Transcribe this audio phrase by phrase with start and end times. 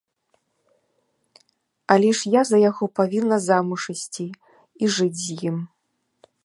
[1.97, 4.27] Але ж я за яго павінна замуж ісці
[4.85, 5.57] і жыць з ім.